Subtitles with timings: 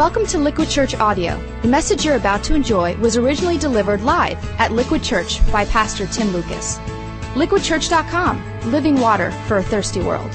[0.00, 1.38] Welcome to Liquid Church Audio.
[1.60, 6.06] The message you're about to enjoy was originally delivered live at Liquid Church by Pastor
[6.06, 6.78] Tim Lucas.
[7.34, 10.30] LiquidChurch.com, living water for a thirsty world.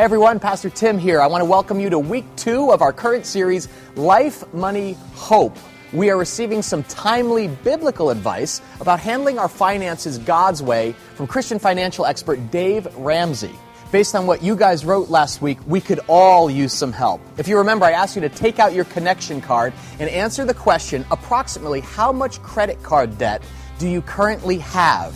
[0.00, 1.20] Hey everyone, Pastor Tim here.
[1.20, 5.54] I want to welcome you to week two of our current series, Life, Money, Hope.
[5.92, 11.58] We are receiving some timely biblical advice about handling our finances God's way from Christian
[11.58, 13.52] financial expert Dave Ramsey.
[13.92, 17.20] Based on what you guys wrote last week, we could all use some help.
[17.36, 20.54] If you remember, I asked you to take out your connection card and answer the
[20.54, 23.42] question approximately how much credit card debt
[23.78, 25.14] do you currently have?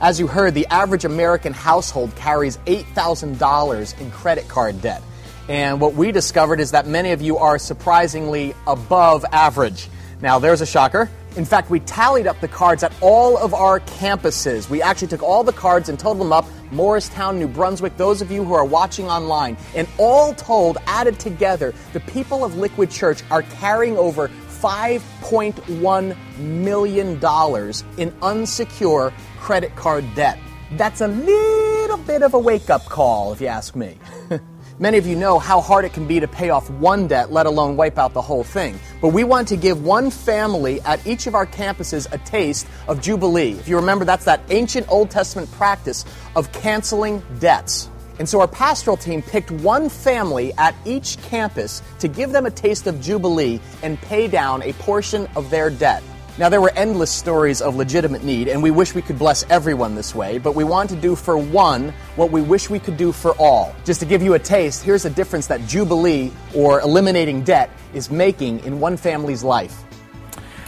[0.00, 5.02] As you heard, the average American household carries $8,000 in credit card debt.
[5.48, 9.88] And what we discovered is that many of you are surprisingly above average.
[10.20, 11.08] Now, there's a shocker.
[11.36, 14.68] In fact, we tallied up the cards at all of our campuses.
[14.68, 18.30] We actually took all the cards and totaled them up Morristown, New Brunswick, those of
[18.30, 19.56] you who are watching online.
[19.74, 24.30] And all told, added together, the people of Liquid Church are carrying over
[24.66, 30.40] $5.1 million in unsecure credit card debt.
[30.72, 33.96] That's a little bit of a wake up call, if you ask me.
[34.80, 37.46] Many of you know how hard it can be to pay off one debt, let
[37.46, 38.76] alone wipe out the whole thing.
[39.00, 43.00] But we want to give one family at each of our campuses a taste of
[43.00, 43.52] Jubilee.
[43.52, 47.88] If you remember, that's that ancient Old Testament practice of canceling debts.
[48.18, 52.50] And so our pastoral team picked one family at each campus to give them a
[52.50, 56.02] taste of Jubilee and pay down a portion of their debt.
[56.38, 59.94] Now, there were endless stories of legitimate need, and we wish we could bless everyone
[59.94, 63.10] this way, but we want to do for one what we wish we could do
[63.10, 63.74] for all.
[63.86, 68.10] Just to give you a taste, here's a difference that Jubilee, or eliminating debt, is
[68.10, 69.85] making in one family's life.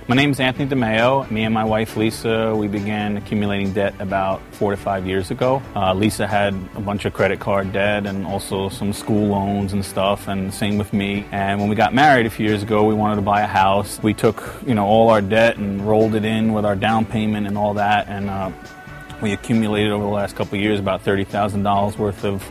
[0.09, 1.31] My name is Anthony DeMeo.
[1.31, 5.61] Me and my wife Lisa, we began accumulating debt about four to five years ago.
[5.77, 9.85] Uh, Lisa had a bunch of credit card debt and also some school loans and
[9.85, 11.27] stuff, and same with me.
[11.31, 14.03] And when we got married a few years ago, we wanted to buy a house.
[14.03, 17.47] We took, you know, all our debt and rolled it in with our down payment
[17.47, 18.51] and all that, and uh,
[19.21, 22.43] we accumulated over the last couple years about thirty thousand dollars worth of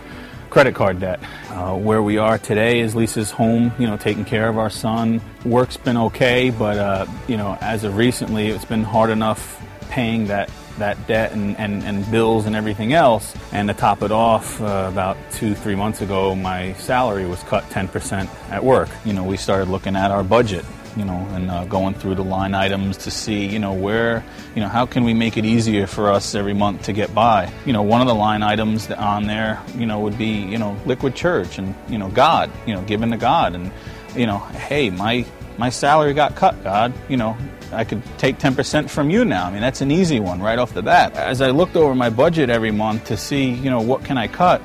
[0.49, 1.19] credit card debt.
[1.49, 5.21] Uh, where we are today is Lisa's home, you know, taking care of our son.
[5.45, 10.27] Work's been okay, but, uh, you know, as of recently, it's been hard enough paying
[10.27, 13.33] that, that debt and, and, and bills and everything else.
[13.51, 17.63] And to top it off, uh, about two, three months ago, my salary was cut
[17.69, 18.89] 10% at work.
[19.05, 20.65] You know, we started looking at our budget
[20.97, 24.23] you know, and uh, going through the line items to see, you know, where,
[24.55, 27.51] you know, how can we make it easier for us every month to get by?
[27.65, 30.75] You know, one of the line items on there, you know, would be, you know,
[30.85, 33.71] liquid church and, you know, God, you know, giving to God and,
[34.15, 35.25] you know, hey, my
[35.57, 37.35] my salary got cut, God, you know,
[37.71, 39.47] I could take 10% from you now.
[39.47, 41.15] I mean, that's an easy one right off the bat.
[41.15, 44.27] As I looked over my budget every month to see, you know, what can I
[44.27, 44.61] cut?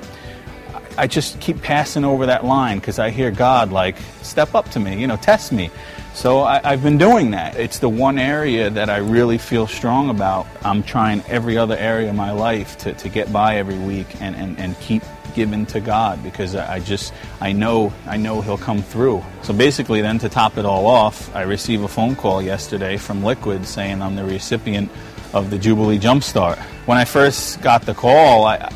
[0.96, 4.80] I just keep passing over that line because I hear God like, step up to
[4.80, 5.70] me, you know, test me.
[6.14, 7.56] So I, have been doing that.
[7.56, 10.46] It's the one area that I really feel strong about.
[10.62, 14.36] I'm trying every other area of my life to, to get by every week and,
[14.36, 15.02] and, and keep
[15.34, 19.24] giving to God because I just I know I know He'll come through.
[19.42, 23.24] So basically, then to top it all off, I receive a phone call yesterday from
[23.24, 24.90] Liquid saying I'm the recipient
[25.32, 26.58] of the Jubilee Jumpstart.
[26.86, 28.70] When I first got the call, I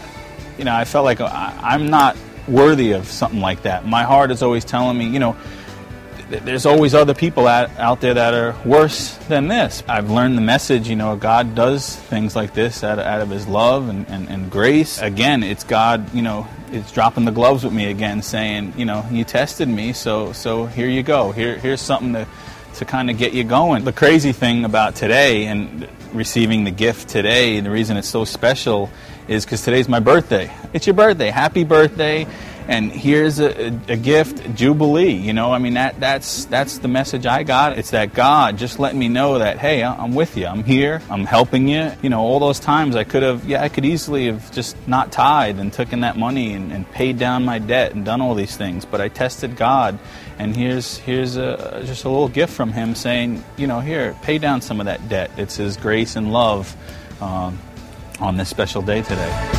[0.59, 2.17] you know I felt like I, I'm not
[2.49, 3.85] worthy of something like that.
[3.85, 5.37] My heart is always telling me, you know
[6.29, 9.83] there's always other people out, out there that are worse than this.
[9.89, 13.47] I've learned the message, you know, God does things like this out, out of His
[13.47, 15.01] love and, and, and grace.
[15.01, 19.07] Again, it's God, you know, it's dropping the gloves with me again, saying, you know,
[19.11, 21.31] you tested me, so so here you go.
[21.31, 22.27] Here here's something to
[22.75, 23.85] to kind of get you going.
[23.85, 28.91] The crazy thing about today and receiving the gift today, the reason it's so special
[29.29, 30.53] is because today's my birthday.
[30.73, 31.31] It's your birthday.
[31.31, 32.27] Happy birthday
[32.69, 35.53] and here's a, a, gift jubilee you know?
[35.53, 37.79] I mean that that's that's the message i got.
[37.79, 40.47] It's that god just letting me know that hey i'm with you.
[40.47, 41.03] I'm here.
[41.11, 41.93] I'm helping you.
[42.03, 45.13] You know all those times i could have yeah i could easily have just not
[45.13, 48.57] tied and taken that money and, and paid down my debt and done all these
[48.57, 48.85] things.
[48.85, 49.99] But i tested god.
[50.39, 54.39] And here's here's a, just a little gift from him saying you know here pay
[54.39, 55.31] down some of that debt.
[55.37, 56.77] It's his grace and love
[57.23, 57.59] um,
[58.21, 59.56] on this special day today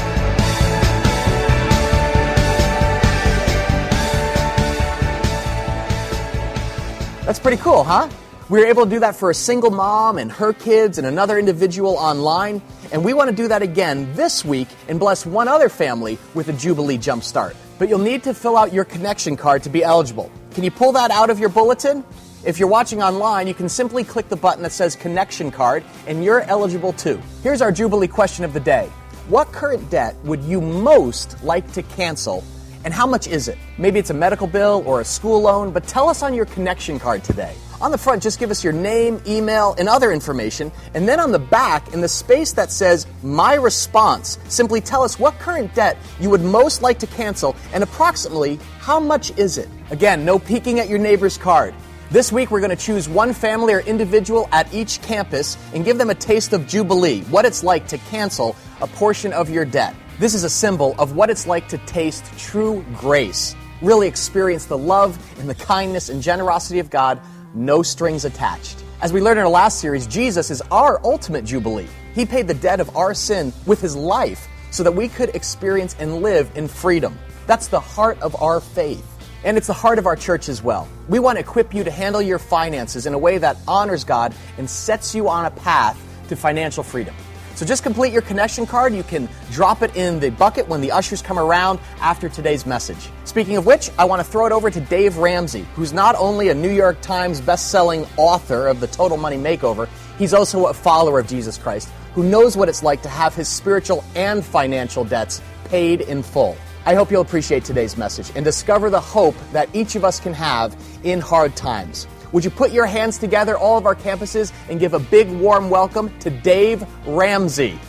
[7.27, 8.07] That's pretty cool, huh?
[8.47, 11.37] We were able to do that for a single mom and her kids and another
[11.37, 12.61] individual online.
[12.93, 16.47] And we want to do that again this week and bless one other family with
[16.47, 17.57] a Jubilee Jump Start.
[17.79, 20.31] but you'll need to fill out your connection card to be eligible.
[20.51, 22.01] Can you pull that out of your bulletin?
[22.45, 26.23] If you're watching online, you can simply click the button that says Connection Card, and
[26.23, 27.21] you're eligible too.
[27.43, 28.89] Here's our Jubilee question of the day
[29.27, 32.41] What current debt would you most like to cancel,
[32.87, 33.57] and how much is it?
[33.77, 36.99] Maybe it's a medical bill or a school loan, but tell us on your connection
[36.99, 37.53] card today.
[37.81, 40.71] On the front, just give us your name, email, and other information.
[40.93, 45.19] And then on the back, in the space that says My Response, simply tell us
[45.19, 49.67] what current debt you would most like to cancel and approximately how much is it.
[49.91, 51.75] Again, no peeking at your neighbor's card.
[52.09, 55.97] This week, we're going to choose one family or individual at each campus and give
[55.97, 59.93] them a taste of Jubilee, what it's like to cancel a portion of your debt.
[60.19, 64.77] This is a symbol of what it's like to taste true grace, really experience the
[64.77, 67.21] love and the kindness and generosity of God
[67.53, 68.83] no strings attached.
[69.01, 71.85] As we learned in our last series, Jesus is our ultimate Jubilee.
[72.15, 75.95] He paid the debt of our sin with his life so that we could experience
[75.99, 77.15] and live in freedom.
[77.45, 79.05] That's the heart of our faith.
[79.43, 80.87] And it's the heart of our church as well.
[81.09, 84.33] We want to equip you to handle your finances in a way that honors God
[84.57, 85.95] and sets you on a path
[86.29, 87.13] to financial freedom.
[87.57, 88.93] So just complete your connection card.
[88.93, 93.09] You can drop it in the bucket when the ushers come around after today's message.
[93.25, 96.49] Speaking of which, I want to throw it over to Dave Ramsey, who's not only
[96.49, 99.89] a New York Times best-selling author of The Total Money Makeover,
[100.19, 103.47] he's also a follower of Jesus Christ who knows what it's like to have his
[103.47, 106.55] spiritual and financial debts paid in full.
[106.85, 110.33] I hope you'll appreciate today's message and discover the hope that each of us can
[110.33, 112.05] have in hard times.
[112.31, 115.69] Would you put your hands together, all of our campuses, and give a big warm
[115.69, 117.79] welcome to Dave Ramsey?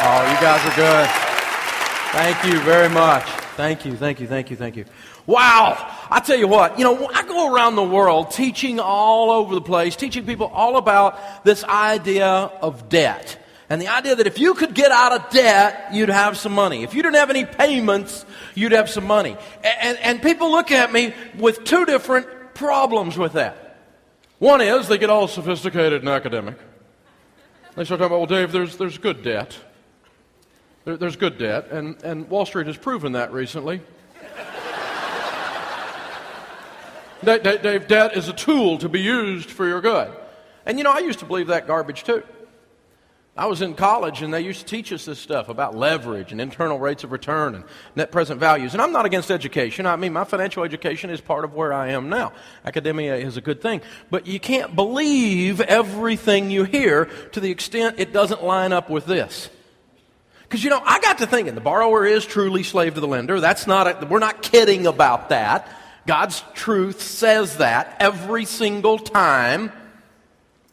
[0.00, 1.08] Oh, you guys are good.
[2.12, 3.24] Thank you very much.
[3.58, 4.84] Thank you, thank you, thank you, thank you.
[5.26, 5.76] Wow!
[6.10, 9.60] I tell you what, you know, I go around the world teaching all over the
[9.60, 13.36] place, teaching people all about this idea of debt.
[13.70, 16.84] And the idea that if you could get out of debt, you'd have some money.
[16.84, 18.24] If you didn't have any payments,
[18.54, 19.36] you'd have some money.
[19.62, 23.76] And, and people look at me with two different problems with that.
[24.38, 26.56] One is they get all sophisticated and academic.
[27.76, 29.58] They start talking about, well, Dave, there's, there's good debt.
[30.84, 33.82] There, there's good debt, and, and Wall Street has proven that recently.
[37.22, 40.10] Dave, Dave, debt is a tool to be used for your good.
[40.64, 42.22] And you know, I used to believe that garbage too.
[43.38, 46.40] I was in college and they used to teach us this stuff about leverage and
[46.40, 47.64] internal rates of return and
[47.94, 48.72] net present values.
[48.72, 49.86] And I'm not against education.
[49.86, 52.32] I mean, my financial education is part of where I am now.
[52.64, 53.80] Academia is a good thing.
[54.10, 59.06] But you can't believe everything you hear to the extent it doesn't line up with
[59.06, 59.48] this.
[60.42, 63.38] Because, you know, I got to thinking the borrower is truly slave to the lender.
[63.38, 65.68] That's not, a, we're not kidding about that.
[66.08, 69.70] God's truth says that every single time.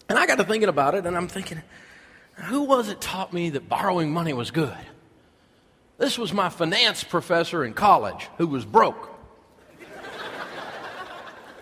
[0.10, 1.62] And I got to thinking about it and I'm thinking,
[2.36, 4.78] who was it taught me that borrowing money was good?
[5.98, 9.10] This was my finance professor in college who was broke.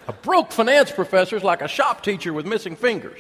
[0.07, 3.19] a broke finance professor is like a shop teacher with missing fingers.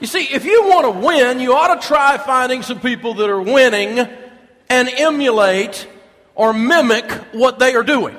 [0.00, 3.28] you see, if you want to win, you ought to try finding some people that
[3.28, 3.98] are winning
[4.68, 5.88] and emulate
[6.36, 8.16] or mimic what they are doing.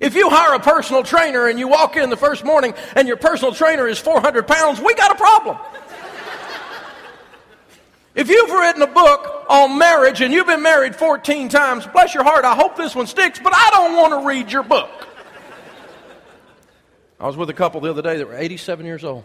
[0.00, 3.16] If you hire a personal trainer and you walk in the first morning and your
[3.16, 5.58] personal trainer is 400 pounds, we got a problem.
[8.14, 12.22] If you've written a book on marriage and you've been married 14 times, bless your
[12.22, 15.08] heart, I hope this one sticks, but I don't want to read your book.
[17.18, 19.24] I was with a couple the other day that were 87 years old.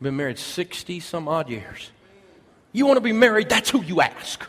[0.00, 1.92] Been married 60 some odd years.
[2.72, 4.44] You want to be married, that's who you ask.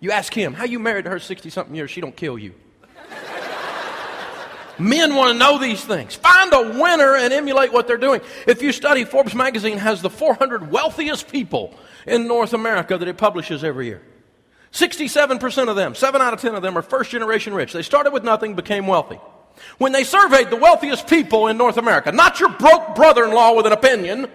[0.00, 2.54] You ask him, how you married her 60 something years, she don't kill you.
[4.80, 6.16] Men want to know these things.
[6.16, 8.22] Find a winner and emulate what they're doing.
[8.46, 11.74] If you study, Forbes magazine has the 400 wealthiest people
[12.06, 14.02] in North America that it publishes every year.
[14.72, 17.72] 67% of them, 7 out of 10 of them, are first generation rich.
[17.72, 19.20] They started with nothing, became wealthy.
[19.78, 23.54] When they surveyed the wealthiest people in North America, not your broke brother in law
[23.54, 24.28] with an opinion,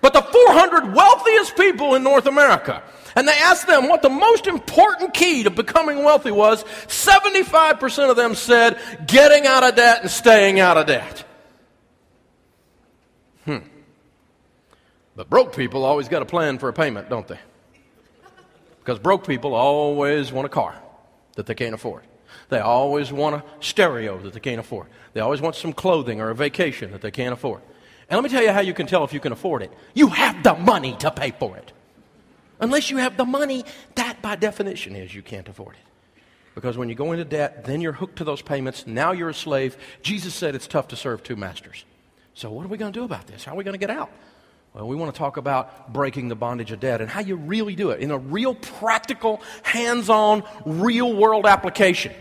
[0.00, 2.82] but the 400 wealthiest people in North America,
[3.18, 6.62] and they asked them what the most important key to becoming wealthy was.
[6.62, 11.24] 75% of them said getting out of debt and staying out of debt.
[13.44, 13.58] Hmm.
[15.16, 17.40] But broke people always got a plan for a payment, don't they?
[18.78, 20.80] Because broke people always want a car
[21.34, 22.04] that they can't afford.
[22.50, 24.86] They always want a stereo that they can't afford.
[25.14, 27.62] They always want some clothing or a vacation that they can't afford.
[28.08, 29.72] And let me tell you how you can tell if you can afford it.
[29.92, 31.72] You have the money to pay for it.
[32.60, 36.20] Unless you have the money, that by definition is you can't afford it.
[36.54, 38.86] Because when you go into debt, then you're hooked to those payments.
[38.86, 39.76] Now you're a slave.
[40.02, 41.84] Jesus said it's tough to serve two masters.
[42.34, 43.44] So, what are we going to do about this?
[43.44, 44.10] How are we going to get out?
[44.74, 47.74] Well, we want to talk about breaking the bondage of debt and how you really
[47.74, 52.12] do it in a real practical, hands on, real world application.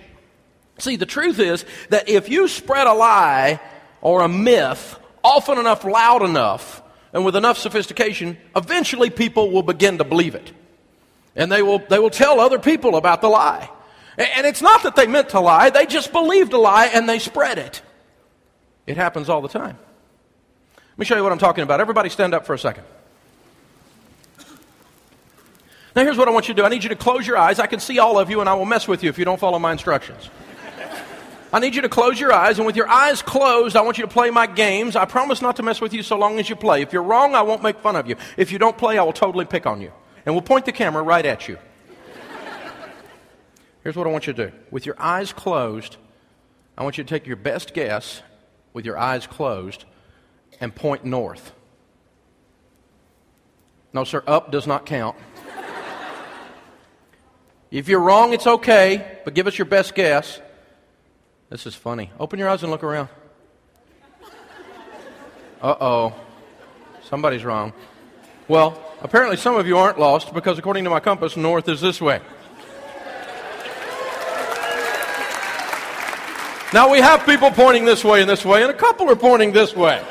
[0.79, 3.60] See, the truth is that if you spread a lie
[4.01, 6.82] or a myth often enough, loud enough,
[7.17, 10.51] and with enough sophistication, eventually people will begin to believe it.
[11.36, 13.71] And they will, they will tell other people about the lie.
[14.19, 17.17] And it's not that they meant to lie, they just believed a lie and they
[17.17, 17.81] spread it.
[18.86, 19.79] It happens all the time.
[20.75, 21.81] Let me show you what I'm talking about.
[21.81, 22.83] Everybody stand up for a second.
[25.95, 27.57] Now, here's what I want you to do I need you to close your eyes.
[27.57, 29.39] I can see all of you, and I will mess with you if you don't
[29.39, 30.29] follow my instructions.
[31.51, 34.03] I need you to close your eyes, and with your eyes closed, I want you
[34.03, 34.95] to play my games.
[34.95, 36.81] I promise not to mess with you so long as you play.
[36.81, 38.17] If you're wrong, I won't make fun of you.
[38.35, 39.91] If you don't play, I will totally pick on you.
[40.25, 41.57] And we'll point the camera right at you.
[43.83, 44.57] Here's what I want you to do.
[44.71, 45.95] With your eyes closed,
[46.77, 48.21] I want you to take your best guess
[48.73, 49.85] with your eyes closed
[50.59, 51.53] and point north.
[53.93, 55.15] No, sir, up does not count.
[57.71, 60.41] if you're wrong, it's okay, but give us your best guess.
[61.49, 62.11] This is funny.
[62.19, 63.07] Open your eyes and look around.
[65.61, 66.15] Uh oh.
[67.05, 67.71] Somebody's wrong.
[68.49, 72.01] Well, apparently some of you aren't lost because according to my compass, north is this
[72.01, 72.19] way.
[76.73, 79.53] Now we have people pointing this way and this way, and a couple are pointing
[79.53, 80.03] this way.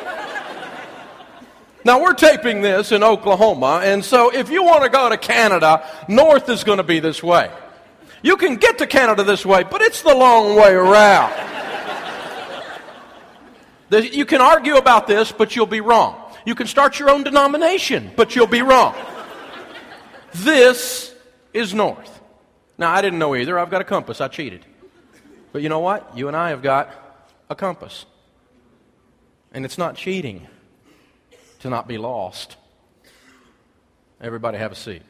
[1.85, 5.87] Now we're taping this in Oklahoma, and so if you want to go to Canada,
[6.09, 7.51] north is going to be this way.
[8.23, 11.33] You can get to Canada this way, but it's the long way around.
[13.91, 16.21] you can argue about this, but you'll be wrong.
[16.45, 18.95] You can start your own denomination, but you'll be wrong.
[20.33, 21.15] This
[21.53, 22.21] is north.
[22.79, 23.59] Now, I didn't know either.
[23.59, 24.21] I've got a compass.
[24.21, 24.65] I cheated.
[25.53, 26.17] But you know what?
[26.17, 26.91] You and I have got
[27.49, 28.05] a compass.
[29.53, 30.47] And it's not cheating
[31.61, 32.57] to not be lost.
[34.21, 35.03] Everybody have a seat.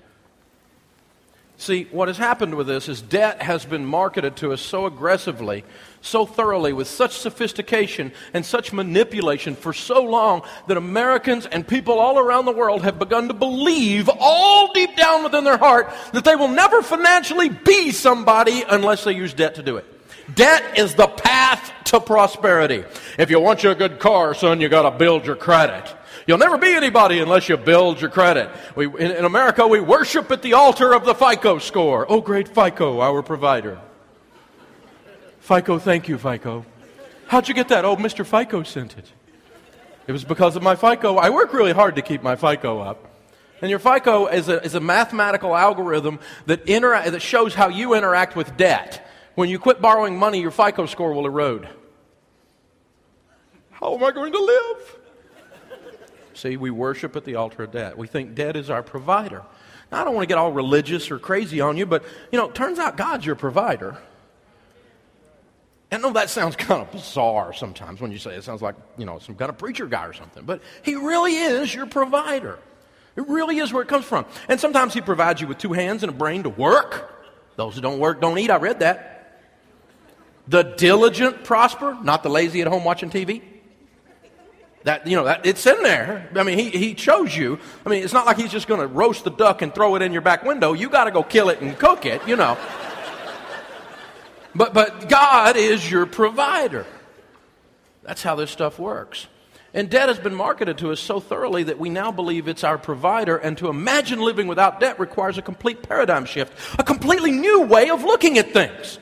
[1.58, 5.64] See, what has happened with this is debt has been marketed to us so aggressively,
[6.02, 11.98] so thoroughly, with such sophistication and such manipulation for so long that Americans and people
[11.98, 16.24] all around the world have begun to believe, all deep down within their heart, that
[16.24, 19.95] they will never financially be somebody unless they use debt to do it.
[20.34, 22.84] Debt is the path to prosperity.
[23.18, 25.94] If you want you a good car, son, you got to build your credit.
[26.26, 28.50] You'll never be anybody unless you build your credit.
[28.74, 32.04] We, in, in America, we worship at the altar of the FICO score.
[32.08, 33.78] Oh, great FICO, our provider.
[35.38, 36.66] FICO, thank you, FICO.
[37.28, 37.84] How'd you get that?
[37.84, 38.26] Oh, Mr.
[38.26, 39.12] FICO sent it.
[40.08, 41.16] It was because of my FICO.
[41.16, 43.12] I work really hard to keep my FICO up.
[43.60, 47.94] And your FICO is a, is a mathematical algorithm that, intera- that shows how you
[47.94, 49.05] interact with debt.
[49.36, 51.68] When you quit borrowing money, your FICO score will erode.
[53.70, 54.96] How am I going to live?
[56.32, 57.98] See, we worship at the altar of debt.
[57.98, 59.42] We think debt is our provider.
[59.92, 62.02] Now, I don't want to get all religious or crazy on you, but,
[62.32, 63.98] you know, it turns out God's your provider.
[65.92, 68.38] I know that sounds kind of bizarre sometimes when you say it.
[68.38, 70.44] it sounds like, you know, some kind of preacher guy or something.
[70.44, 72.58] But He really is your provider.
[73.16, 74.24] It really is where it comes from.
[74.48, 77.12] And sometimes He provides you with two hands and a brain to work.
[77.56, 78.50] Those who don't work don't eat.
[78.50, 79.15] I read that.
[80.48, 83.42] The diligent prosper, not the lazy at home watching TV.
[84.84, 86.30] That, you know, that, it's in there.
[86.36, 87.58] I mean, he, he chose you.
[87.84, 90.02] I mean, it's not like he's just going to roast the duck and throw it
[90.02, 90.74] in your back window.
[90.74, 92.56] You got to go kill it and cook it, you know.
[94.54, 96.86] but, but God is your provider.
[98.04, 99.26] That's how this stuff works.
[99.74, 102.78] And debt has been marketed to us so thoroughly that we now believe it's our
[102.78, 107.62] provider, and to imagine living without debt requires a complete paradigm shift, a completely new
[107.62, 109.00] way of looking at things.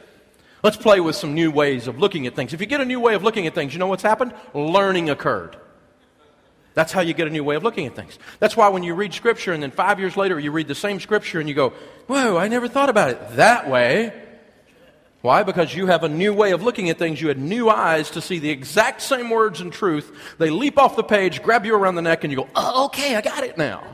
[0.64, 2.54] Let's play with some new ways of looking at things.
[2.54, 4.32] If you get a new way of looking at things, you know what's happened?
[4.54, 5.58] Learning occurred.
[6.72, 8.18] That's how you get a new way of looking at things.
[8.38, 11.00] That's why when you read Scripture and then five years later you read the same
[11.00, 11.74] Scripture and you go,
[12.06, 14.18] Whoa, I never thought about it that way.
[15.20, 15.42] Why?
[15.42, 17.20] Because you have a new way of looking at things.
[17.20, 20.34] You had new eyes to see the exact same words and truth.
[20.38, 23.16] They leap off the page, grab you around the neck, and you go, Oh, okay,
[23.16, 23.84] I got it now.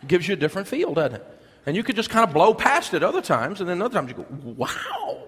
[0.00, 1.26] It gives you a different feel, doesn't it?
[1.66, 4.10] And you could just kind of blow past it other times, and then other times
[4.10, 5.22] you go, Wow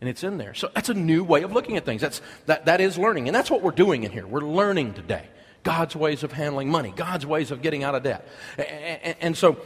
[0.00, 0.54] and it's in there.
[0.54, 2.00] So that's a new way of looking at things.
[2.00, 3.28] That's, that, that is learning.
[3.28, 4.26] And that's what we're doing in here.
[4.26, 5.26] We're learning today
[5.62, 8.28] God's ways of handling money, God's ways of getting out of debt.
[8.58, 9.56] And, and so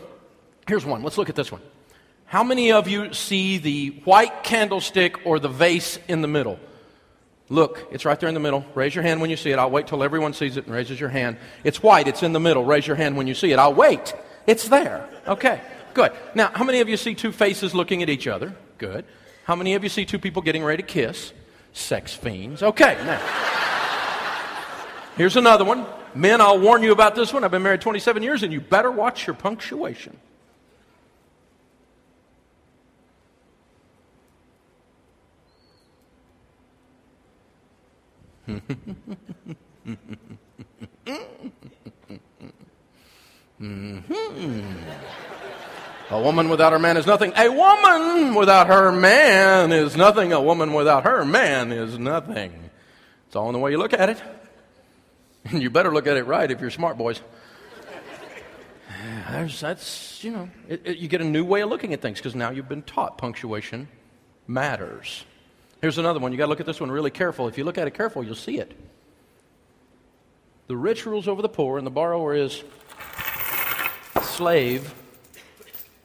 [0.67, 1.03] here's one.
[1.03, 1.61] Let's look at this one.
[2.27, 6.61] How many of you see the white candlestick or the vase in the middle?
[7.49, 8.65] Look, it's right there in the middle.
[8.77, 9.59] Raise your hand when you see it.
[9.59, 11.39] I'll wait till everyone sees it and raises your hand.
[11.65, 12.65] It's white, it's in the middle.
[12.65, 13.59] Raise your hand when you see it.
[13.59, 14.15] I'll wait.
[14.47, 15.09] It's there.
[15.27, 15.61] Okay,
[15.93, 16.13] good.
[16.37, 18.55] Now, how many of you see two faces looking at each other?
[18.79, 19.05] Good.
[19.45, 21.33] How many of you see two people getting ready to kiss?
[21.73, 22.63] Sex fiends.
[22.63, 23.21] Okay, now.
[25.17, 25.87] Here's another one.
[26.15, 27.45] Men, I'll warn you about this one.
[27.45, 30.17] I've been married 27 years, and you better watch your punctuation.
[43.61, 45.30] Mm-hmm.
[46.11, 47.33] A woman without her man is nothing.
[47.37, 50.33] A woman without her man is nothing.
[50.33, 52.53] A woman without her man is nothing.
[53.29, 54.21] It's all in the way you look at it.
[55.45, 57.21] And you better look at it right if you're smart, boys.
[59.31, 62.19] That's, that's you know, it, it, you get a new way of looking at things
[62.19, 63.87] because now you've been taught punctuation
[64.49, 65.25] matters.
[65.81, 66.33] Here's another one.
[66.33, 67.47] You got to look at this one really careful.
[67.47, 68.77] If you look at it careful, you'll see it.
[70.67, 72.63] The rich rules over the poor, and the borrower is
[74.23, 74.93] slave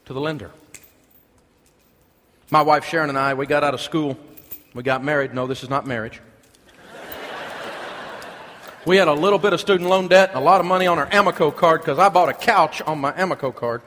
[0.05, 0.51] to the lender.
[2.51, 4.17] My wife Sharon and I, we got out of school.
[4.73, 5.33] We got married.
[5.33, 6.21] No, this is not marriage.
[8.85, 11.07] We had a little bit of student loan debt, a lot of money on our
[11.07, 13.81] Amoco card because I bought a couch on my Amoco card.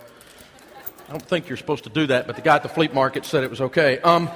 [1.08, 3.24] I don't think you're supposed to do that, but the guy at the flea market
[3.24, 4.00] said it was okay.
[4.00, 4.28] Um,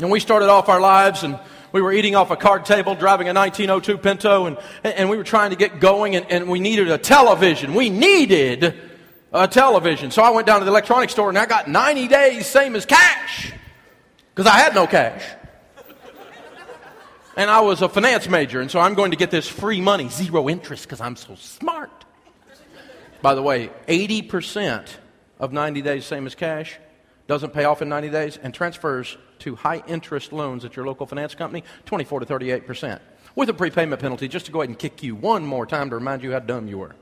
[0.00, 1.38] and we started off our lives and
[1.70, 5.24] we were eating off a card table, driving a 1902 Pinto, and, and we were
[5.24, 7.74] trying to get going, and, and we needed a television.
[7.74, 8.91] We needed
[9.32, 10.10] a television.
[10.10, 12.84] So I went down to the electronics store and I got 90 days, same as
[12.84, 13.52] cash,
[14.34, 15.22] because I had no cash.
[17.34, 20.10] And I was a finance major, and so I'm going to get this free money,
[20.10, 22.04] zero interest, because I'm so smart.
[23.22, 24.86] By the way, 80%
[25.40, 26.78] of 90 days, same as cash,
[27.28, 31.06] doesn't pay off in 90 days and transfers to high interest loans at your local
[31.06, 33.00] finance company 24 to 38%.
[33.34, 35.96] With a prepayment penalty, just to go ahead and kick you one more time to
[35.96, 36.94] remind you how dumb you were.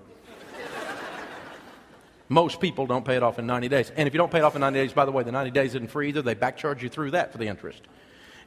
[2.31, 3.91] Most people don't pay it off in 90 days.
[3.97, 5.51] And if you don't pay it off in 90 days, by the way, the 90
[5.51, 6.23] days isn't free either.
[6.23, 7.83] They backcharge you through that for the interest.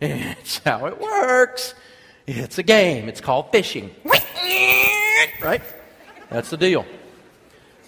[0.01, 1.75] It's how it works.
[2.25, 3.07] It's a game.
[3.07, 3.93] It's called fishing.
[5.41, 5.61] Right?
[6.29, 6.85] That's the deal.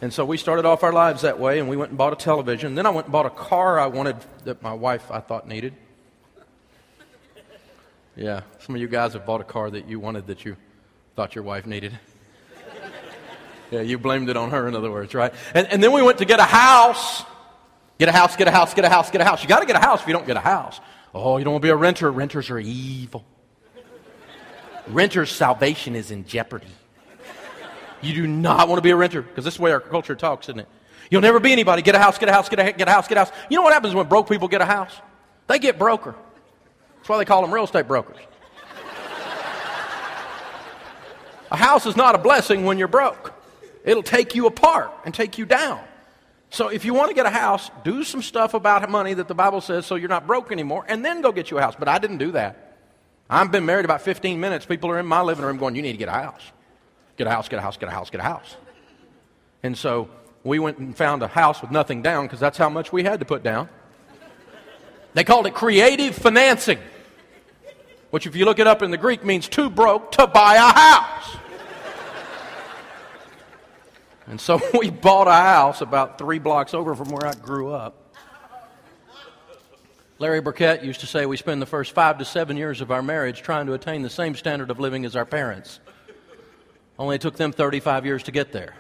[0.02, 2.18] And so we started off our lives that way, and we went and bought a
[2.18, 2.76] television.
[2.76, 5.74] Then I went and bought a car I wanted that my wife I thought needed.
[8.18, 10.58] Yeah, some of you guys have bought a car that you wanted that you
[11.16, 11.98] thought your wife needed.
[13.72, 15.34] Yeah, you blamed it on her, in other words, right?
[15.54, 17.24] And, and then we went to get a house.
[17.98, 19.42] Get a house, get a house, get a house, get a house.
[19.42, 20.80] You got to get a house if you don't get a house.
[21.14, 22.12] Oh, you don't want to be a renter.
[22.12, 23.26] Renters are evil.
[24.88, 26.68] Renters' salvation is in jeopardy.
[28.02, 30.16] You do not want to be a renter because this is the way our culture
[30.16, 30.68] talks, isn't it?
[31.10, 31.82] You'll never be anybody.
[31.82, 33.32] Get a house, get a house, get a, get a house, get a house.
[33.50, 34.94] You know what happens when broke people get a house?
[35.48, 36.16] They get broker.
[36.98, 38.18] That's why they call them real estate brokers.
[41.52, 43.35] a house is not a blessing when you're broke.
[43.86, 45.80] It'll take you apart and take you down.
[46.50, 49.36] So if you want to get a house, do some stuff about money that the
[49.36, 51.76] Bible says so you're not broke anymore, and then go get you a house.
[51.78, 52.78] But I didn't do that.
[53.30, 54.66] I've been married about 15 minutes.
[54.66, 56.42] People are in my living room going, You need to get a house.
[57.18, 58.56] Get a house, get a house, get a house, get a house.
[59.64, 60.10] And so
[60.44, 63.20] we went and found a house with nothing down because that's how much we had
[63.20, 63.70] to put down.
[65.14, 66.78] They called it creative financing,
[68.12, 70.60] which, if you look it up in the Greek, means too broke to buy a
[70.60, 71.38] house.
[74.28, 78.02] And so we bought a house about three blocks over from where I grew up.
[80.18, 83.04] Larry Burkett used to say we spend the first five to seven years of our
[83.04, 85.80] marriage trying to attain the same standard of living as our parents.
[86.98, 88.76] Only it took them 35 years to get there.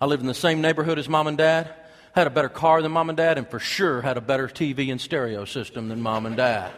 [0.00, 1.72] I lived in the same neighborhood as mom and dad,
[2.12, 4.90] had a better car than mom and dad, and for sure had a better TV
[4.90, 6.72] and stereo system than mom and dad.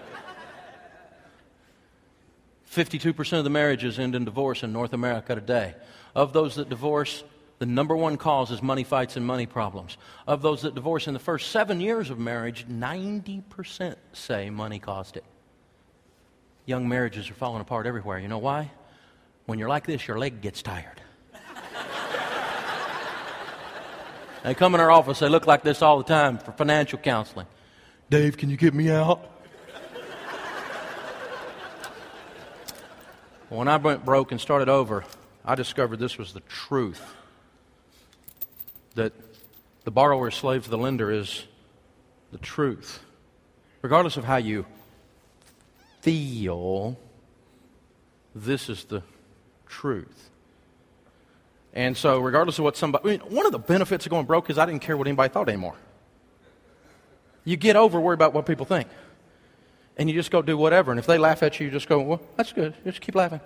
[2.73, 5.75] 52% of the marriages end in divorce in North America today.
[6.15, 7.23] Of those that divorce,
[7.59, 9.99] the number one cause is money fights and money problems.
[10.27, 15.19] Of those that divorce in the first seven years of marriage, 90% say money caused
[15.19, 15.25] it.
[16.65, 18.19] Young marriages are falling apart everywhere.
[18.19, 18.71] You know why?
[19.45, 21.03] When you're like this, your leg gets tired.
[24.45, 27.49] they come in our office, they look like this all the time for financial counseling.
[28.09, 29.32] Dave, can you get me out?
[33.53, 35.05] When I went broke and started over,
[35.45, 37.03] I discovered this was the truth
[38.95, 39.13] that
[39.85, 41.45] the borrower is slave to the lender is
[42.31, 43.01] the truth.
[43.83, 44.65] Regardless of how you
[46.01, 46.99] feel,
[48.35, 49.03] this is the
[49.67, 50.31] truth.
[51.75, 54.51] And so, regardless of what somebody, I mean, one of the benefits of going broke
[54.51, 55.75] is I didn't care what anybody thought anymore.
[57.45, 58.89] You get over worry about what people think.
[59.97, 60.91] And you just go do whatever.
[60.91, 62.75] And if they laugh at you, you just go, well, that's good.
[62.85, 63.41] Just keep laughing.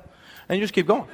[0.48, 1.08] And you just keep going.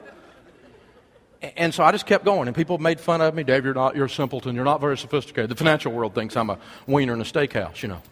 [1.57, 3.43] And so I just kept going, and people made fun of me.
[3.43, 4.55] Dave, you're not, you're a simpleton.
[4.55, 5.51] You're not very sophisticated.
[5.51, 8.03] The financial world thinks I'm a wiener in a steakhouse, you know.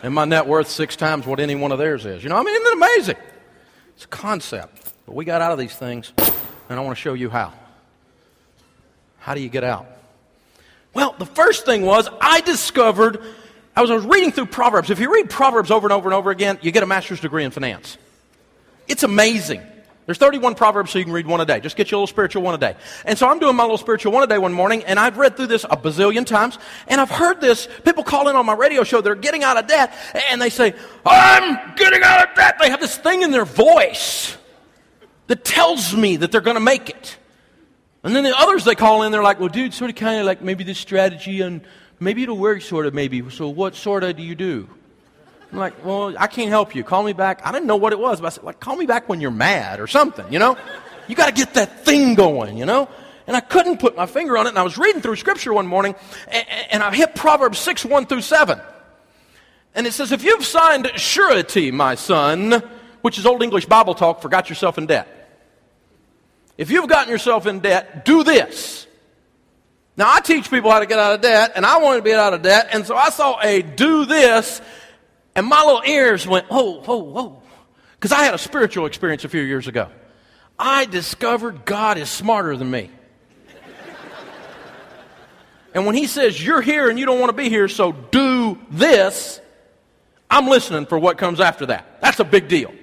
[0.00, 2.22] And my net worth six times what any one of theirs is.
[2.22, 3.16] You know, I mean, isn't it amazing?
[3.96, 4.92] It's a concept.
[5.06, 6.12] But we got out of these things,
[6.68, 7.52] and I want to show you how.
[9.18, 9.86] How do you get out?
[10.94, 13.22] Well, the first thing was I discovered,
[13.76, 14.90] I was, I was reading through Proverbs.
[14.90, 17.44] If you read Proverbs over and over and over again, you get a master's degree
[17.44, 17.98] in finance.
[18.88, 19.62] It's amazing.
[20.08, 21.60] There's 31 Proverbs, so you can read one a day.
[21.60, 22.76] Just get your little spiritual one a day.
[23.04, 25.36] And so I'm doing my little spiritual one a day one morning, and I've read
[25.36, 27.68] through this a bazillion times, and I've heard this.
[27.84, 29.92] People call in on my radio show, they're getting out of debt,
[30.30, 30.74] and they say,
[31.04, 32.56] I'm getting out of debt.
[32.58, 34.34] They have this thing in their voice
[35.26, 37.17] that tells me that they're going to make it.
[38.04, 40.26] And then the others they call in, they're like, well, dude, sort of kind of
[40.26, 41.60] like maybe this strategy, and
[41.98, 43.28] maybe it'll work, sort of, maybe.
[43.30, 44.68] So what sort of do you do?
[45.52, 46.84] I'm like, well, I can't help you.
[46.84, 47.40] Call me back.
[47.44, 49.30] I didn't know what it was, but I said, like, call me back when you're
[49.30, 50.56] mad or something, you know?
[51.08, 52.88] You got to get that thing going, you know?
[53.26, 55.66] And I couldn't put my finger on it, and I was reading through Scripture one
[55.66, 55.94] morning,
[56.28, 58.60] and, and I hit Proverbs 6, 1 through 7.
[59.74, 62.62] And it says, If you've signed surety, my son,
[63.00, 65.17] which is Old English Bible talk, forgot yourself in debt.
[66.58, 68.86] If you've gotten yourself in debt, do this.
[69.96, 72.18] Now, I teach people how to get out of debt, and I wanted to get
[72.18, 74.60] out of debt, and so I saw a do this
[75.38, 77.42] and my little ears went, oh, oh, oh.
[77.92, 79.86] Because I had a spiritual experience a few years ago.
[80.58, 82.90] I discovered God is smarter than me.
[85.72, 88.58] and when He says, you're here and you don't want to be here, so do
[88.68, 89.40] this,
[90.28, 92.00] I'm listening for what comes after that.
[92.00, 92.74] That's a big deal.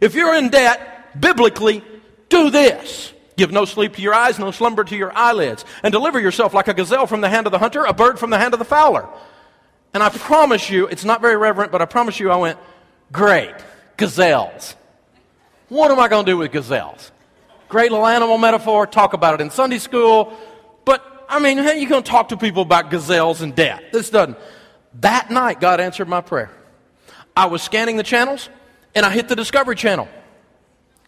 [0.00, 1.84] If you're in debt, biblically,
[2.30, 3.12] do this.
[3.38, 6.66] Give no sleep to your eyes, no slumber to your eyelids, and deliver yourself like
[6.66, 8.64] a gazelle from the hand of the hunter, a bird from the hand of the
[8.64, 9.08] fowler.
[9.94, 12.58] And I promise you, it's not very reverent, but I promise you, I went,
[13.12, 13.54] great,
[13.96, 14.74] gazelles.
[15.68, 17.12] What am I going to do with gazelles?
[17.68, 20.36] Great little animal metaphor, talk about it in Sunday school.
[20.84, 23.82] But, I mean, how are you going to talk to people about gazelles and death?
[23.92, 24.36] This doesn't.
[24.94, 26.50] That night, God answered my prayer.
[27.36, 28.48] I was scanning the channels,
[28.96, 30.08] and I hit the Discovery Channel.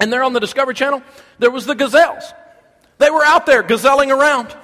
[0.00, 1.02] And there on the Discovery Channel,
[1.38, 2.32] there was the gazelles.
[2.98, 4.54] They were out there gazelling around.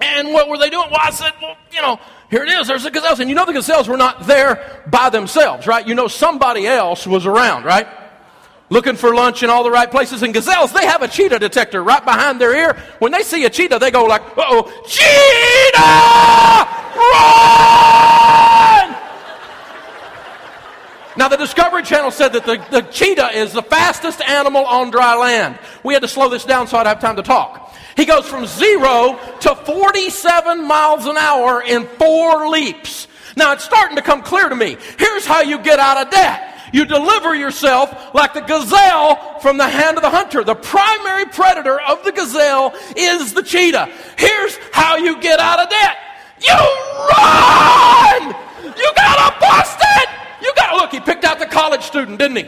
[0.00, 0.88] And what were they doing?
[0.90, 2.66] Well, I said, well, you know, here it is.
[2.66, 3.20] There's the gazelles.
[3.20, 5.86] And you know the gazelles were not there by themselves, right?
[5.86, 7.86] You know somebody else was around, right?
[8.68, 10.22] Looking for lunch in all the right places.
[10.22, 12.76] And gazelles, they have a cheetah detector right behind their ear.
[12.98, 15.92] When they see a cheetah, they go like, uh-oh, cheetah!
[21.16, 25.14] Now, the Discovery Channel said that the, the cheetah is the fastest animal on dry
[25.14, 25.58] land.
[25.84, 27.74] We had to slow this down so I'd have time to talk.
[27.96, 33.08] He goes from zero to 47 miles an hour in four leaps.
[33.36, 34.76] Now it's starting to come clear to me.
[34.98, 36.48] Here's how you get out of debt.
[36.72, 40.42] You deliver yourself like the gazelle from the hand of the hunter.
[40.42, 43.90] The primary predator of the gazelle is the cheetah.
[44.16, 45.96] Here's how you get out of debt.
[46.40, 46.54] You
[47.10, 48.51] run!
[48.62, 49.82] You gotta bust!
[50.42, 52.42] You gotta look, he picked out the college student, didn't he?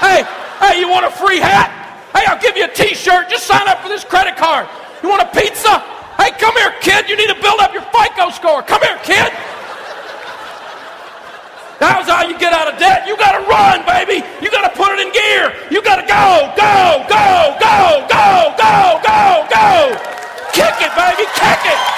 [0.00, 0.24] hey,
[0.60, 1.68] hey, you want a free hat?
[2.16, 3.28] Hey, I'll give you a t shirt.
[3.28, 4.66] Just sign up for this credit card.
[5.02, 5.78] You want a pizza?
[6.16, 7.08] Hey, come here, kid.
[7.08, 8.62] You need to build up your FICO score.
[8.62, 9.30] Come here, kid.
[11.78, 13.06] That's how you get out of debt.
[13.06, 14.26] You got to run, baby.
[14.42, 15.54] You got to put it in gear.
[15.70, 18.26] You got to go, go, go, go, go,
[18.58, 19.94] go, go, go.
[20.50, 21.24] Kick it, baby.
[21.38, 21.97] Kick it.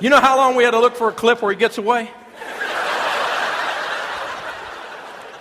[0.00, 2.10] You know how long we had to look for a clip where he gets away?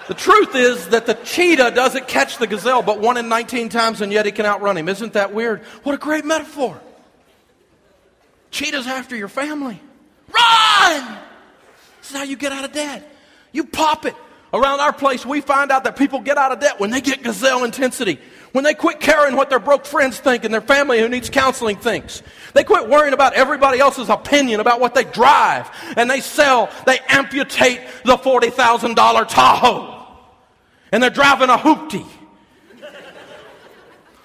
[0.09, 4.01] the truth is that the cheetah doesn't catch the gazelle but one in 19 times,
[4.01, 4.89] and yet he can outrun him.
[4.89, 5.61] Isn't that weird?
[5.83, 6.81] What a great metaphor.
[8.51, 9.79] Cheetah's after your family.
[10.33, 11.17] Run!
[12.01, 13.09] This is how you get out of debt.
[13.53, 14.15] You pop it.
[14.51, 17.21] Around our place, we find out that people get out of debt when they get
[17.21, 18.19] gazelle intensity.
[18.51, 21.77] When they quit caring what their broke friends think and their family who needs counseling
[21.77, 22.23] thinks.
[22.53, 25.69] They quit worrying about everybody else's opinion about what they drive.
[25.95, 30.07] And they sell, they amputate the $40,000 Tahoe.
[30.91, 32.07] And they're driving a hoopty.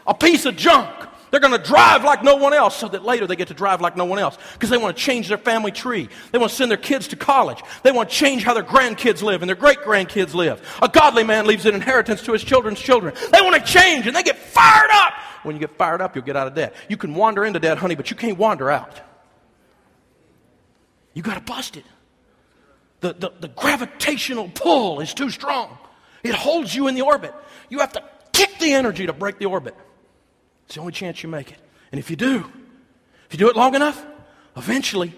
[0.07, 1.04] A piece of junk.
[1.35, 3.81] They're going to drive like no one else so that later they get to drive
[3.81, 6.09] like no one else because they want to change their family tree.
[6.31, 7.61] They want to send their kids to college.
[7.83, 10.62] They want to change how their grandkids live and their great grandkids live.
[10.81, 13.14] A godly man leaves an inheritance to his children's children.
[13.33, 15.12] They want to change and they get fired up.
[15.42, 16.73] When you get fired up, you'll get out of debt.
[16.88, 19.01] You can wander into debt, honey, but you can't wander out.
[21.14, 21.85] You got to bust it.
[23.01, 25.79] The, the, the gravitational pull is too strong.
[26.23, 27.35] It holds you in the orbit.
[27.70, 29.75] You have to kick the energy to break the orbit.
[30.66, 31.59] It's the only chance you make it.
[31.92, 32.50] And if you do,
[33.27, 34.05] if you do it long enough,
[34.57, 35.14] eventually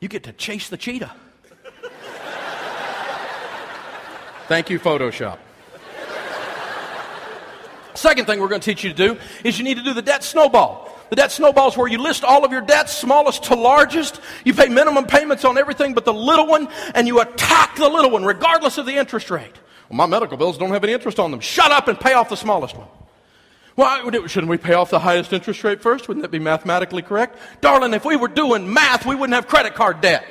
[0.00, 1.12] you get to chase the cheetah.
[4.48, 5.38] Thank you, Photoshop.
[7.94, 10.02] Second thing we're going to teach you to do is you need to do the
[10.02, 10.90] debt snowball.
[11.10, 14.20] The debt snowball is where you list all of your debts, smallest to largest.
[14.44, 18.10] You pay minimum payments on everything but the little one, and you attack the little
[18.10, 19.54] one regardless of the interest rate.
[19.88, 21.40] Well, my medical bills don't have any interest on them.
[21.40, 22.88] Shut up and pay off the smallest one.
[23.76, 26.08] Well, shouldn't we pay off the highest interest rate first?
[26.08, 27.38] Wouldn't that be mathematically correct?
[27.60, 30.24] Darling, if we were doing math, we wouldn't have credit card debt.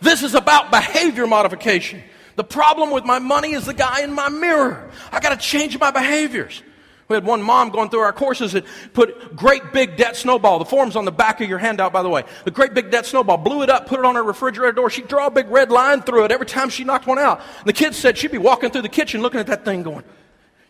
[0.00, 2.02] this is about behavior modification.
[2.36, 4.90] The problem with my money is the guy in my mirror.
[5.12, 6.62] I got to change my behaviors.
[7.06, 10.58] We had one mom going through our courses that put great big debt snowball.
[10.58, 12.24] The form's on the back of your handout, by the way.
[12.44, 14.88] The great big debt snowball, blew it up, put it on her refrigerator door.
[14.88, 17.42] She'd draw a big red line through it every time she knocked one out.
[17.58, 20.02] And the kids said she'd be walking through the kitchen looking at that thing going,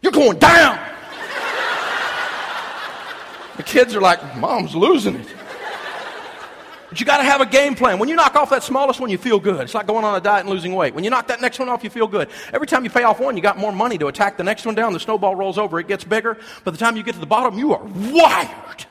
[0.05, 0.79] You're going down.
[3.57, 5.27] the kids are like, Mom's losing it.
[6.91, 7.99] But you got to have a game plan.
[7.99, 9.63] When you knock off that smallest one, you feel good.
[9.63, 10.95] It's like going on a diet and losing weight.
[10.95, 12.29] When you knock that next one off, you feel good.
[12.53, 14.75] Every time you pay off one, you got more money to attack the next one
[14.75, 14.93] down.
[14.93, 16.37] The snowball rolls over, it gets bigger.
[16.65, 18.85] By the time you get to the bottom, you are wired.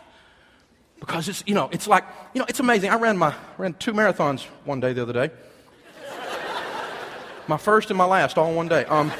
[0.99, 2.89] Because it's, you know, it's like, you know, it's amazing.
[2.89, 5.29] I ran my, ran two marathons one day the other day.
[7.47, 8.85] my first and my last all in one day.
[8.85, 9.11] Um,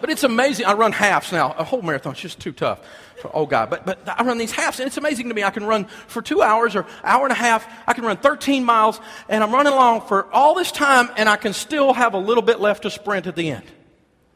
[0.00, 0.66] but it's amazing.
[0.66, 1.54] I run halves now.
[1.58, 2.80] A whole marathon marathon's just too tough
[3.20, 3.66] for old guy.
[3.66, 5.42] But, but I run these halves, and it's amazing to me.
[5.42, 7.66] I can run for two hours or hour and a half.
[7.86, 11.36] I can run 13 miles, and I'm running along for all this time, and I
[11.36, 13.64] can still have a little bit left to sprint at the end.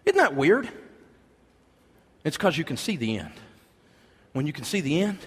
[0.04, 0.68] Isn't that weird?
[2.24, 3.32] It's because you can see the end.
[4.32, 5.18] When you can see the end,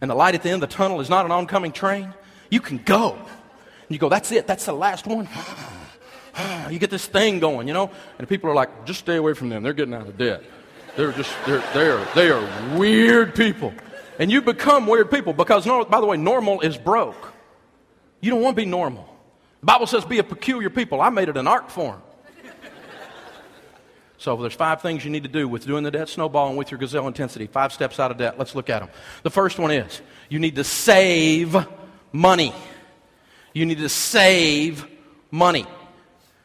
[0.00, 2.12] and the light at the end of the tunnel is not an oncoming train,
[2.50, 3.14] you can go.
[3.14, 5.28] And you go, that's it, that's the last one.
[6.70, 7.90] you get this thing going, you know?
[8.18, 9.62] And people are like, just stay away from them.
[9.62, 10.42] They're getting out of debt.
[10.96, 13.72] They're just, they're, they are, they are weird people.
[14.18, 17.32] And you become weird people because, by the way, normal is broke.
[18.20, 19.08] You don't want to be normal.
[19.60, 21.00] The Bible says be a peculiar people.
[21.00, 22.02] I made it an art form.
[24.22, 26.70] So there's five things you need to do with doing the debt snowball and with
[26.70, 27.48] your gazelle intensity.
[27.48, 28.38] Five steps out of debt.
[28.38, 28.88] Let's look at them.
[29.24, 31.56] The first one is you need to save
[32.12, 32.54] money.
[33.52, 34.86] You need to save
[35.32, 35.66] money.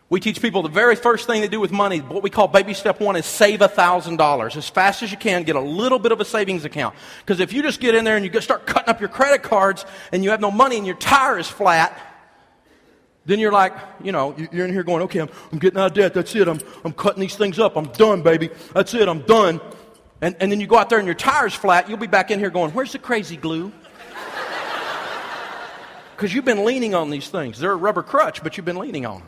[0.09, 2.73] We teach people the very first thing they do with money, what we call baby
[2.73, 4.55] step one, is save $1,000.
[4.55, 6.95] As fast as you can, get a little bit of a savings account.
[7.19, 9.85] Because if you just get in there and you start cutting up your credit cards
[10.13, 11.99] and you have no money and your tire is flat,
[13.25, 15.93] then you're like, you know, you're in here going, okay, I'm, I'm getting out of
[15.93, 16.13] debt.
[16.13, 16.47] That's it.
[16.47, 17.75] I'm, I'm cutting these things up.
[17.75, 18.49] I'm done, baby.
[18.73, 19.09] That's it.
[19.09, 19.59] I'm done.
[20.21, 21.89] And, and then you go out there and your tire's flat.
[21.89, 23.71] You'll be back in here going, where's the crazy glue?
[26.15, 27.59] Because you've been leaning on these things.
[27.59, 29.27] They're a rubber crutch, but you've been leaning on them.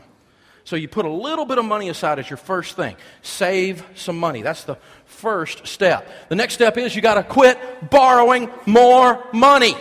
[0.70, 2.96] So you put a little bit of money aside as your first thing.
[3.24, 4.44] Save some money.
[4.44, 6.08] That's the first step.
[6.30, 7.58] The next step is you got to quit
[7.90, 9.76] borrowing more money.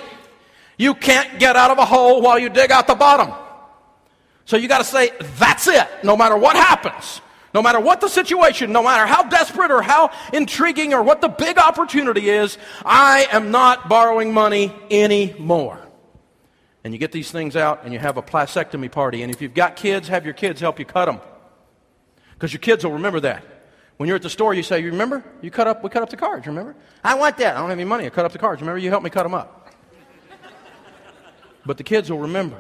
[0.78, 3.34] You can't get out of a hole while you dig out the bottom.
[4.46, 7.20] So you got to say, that's it, no matter what happens.
[7.52, 11.28] No matter what the situation, no matter how desperate or how intriguing or what the
[11.28, 15.87] big opportunity is, I am not borrowing money anymore
[16.88, 19.22] and you get these things out and you have a plastectomy party.
[19.22, 21.20] And if you've got kids, have your kids help you cut them.
[22.32, 23.44] Because your kids will remember that.
[23.98, 25.22] When you're at the store, you say, You remember?
[25.42, 26.74] You cut up, we cut up the cards, remember?
[27.04, 27.56] I want that.
[27.56, 28.06] I don't have any money.
[28.06, 28.62] I cut up the cards.
[28.62, 29.70] Remember, you helped me cut them up.
[31.66, 32.58] but the kids will remember.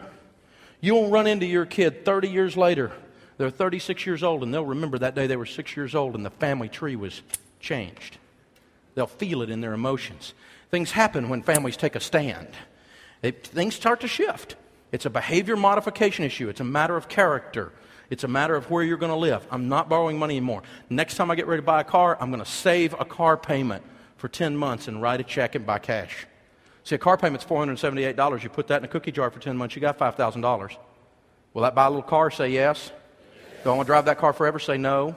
[0.82, 2.92] You'll run into your kid 30 years later.
[3.38, 6.26] They're 36 years old, and they'll remember that day they were six years old and
[6.26, 7.22] the family tree was
[7.60, 8.18] changed.
[8.94, 10.34] They'll feel it in their emotions.
[10.70, 12.48] Things happen when families take a stand.
[13.22, 14.56] It, things start to shift.
[14.92, 16.48] It's a behavior modification issue.
[16.48, 17.72] It's a matter of character.
[18.10, 19.46] It's a matter of where you're going to live.
[19.50, 20.62] I'm not borrowing money anymore.
[20.88, 23.36] Next time I get ready to buy a car, I'm going to save a car
[23.36, 23.82] payment
[24.16, 26.26] for 10 months and write a check and buy cash.
[26.84, 28.42] See, a car payment's $478.
[28.42, 30.76] You put that in a cookie jar for 10 months, you got $5,000.
[31.52, 32.30] Will that buy a little car?
[32.30, 32.92] Say yes.
[33.62, 34.58] Do I want to drive that car forever?
[34.58, 35.14] Say no.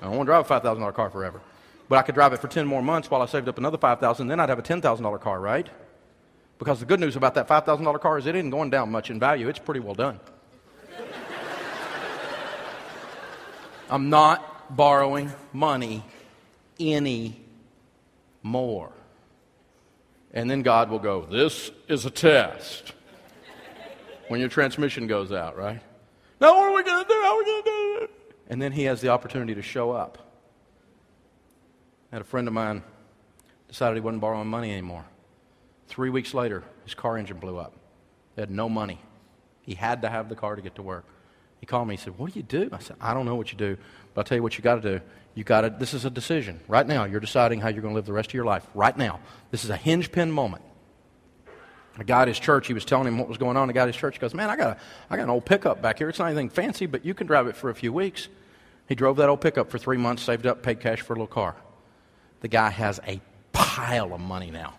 [0.00, 1.40] I don't want to drive a $5,000 car forever.
[1.88, 4.28] But I could drive it for 10 more months while I saved up another 5000
[4.28, 5.68] then I'd have a $10,000 car, right?
[6.58, 9.20] Because the good news about that $5,000 car is it isn't going down much in
[9.20, 9.48] value.
[9.48, 10.18] It's pretty well done.
[13.90, 16.04] I'm not borrowing money
[16.80, 17.40] any
[18.42, 18.92] more.
[20.32, 22.92] And then God will go, This is a test.
[24.28, 25.80] when your transmission goes out, right?
[26.40, 27.20] Now, what are we going to do?
[27.22, 28.10] How are we going to do it?
[28.48, 30.18] And then He has the opportunity to show up.
[32.12, 32.82] I had a friend of mine
[33.68, 35.04] decided he wasn't borrowing money anymore.
[35.88, 37.72] Three weeks later, his car engine blew up.
[38.34, 39.00] He had no money.
[39.62, 41.04] He had to have the car to get to work.
[41.60, 41.96] He called me.
[41.96, 42.68] He said, What do you do?
[42.72, 43.76] I said, I don't know what you do,
[44.14, 45.04] but I'll tell you what you got to do.
[45.34, 46.60] You got to, this is a decision.
[46.68, 48.66] Right now, you're deciding how you're going to live the rest of your life.
[48.74, 49.20] Right now.
[49.50, 50.62] This is a hinge pin moment.
[51.98, 53.68] A guy at his church, he was telling him what was going on.
[53.68, 55.82] A guy at his church goes, Man, I got, a, I got an old pickup
[55.82, 56.08] back here.
[56.08, 58.28] It's not anything fancy, but you can drive it for a few weeks.
[58.88, 61.26] He drove that old pickup for three months, saved up, paid cash for a little
[61.26, 61.56] car.
[62.40, 63.20] The guy has a
[63.52, 64.74] pile of money now.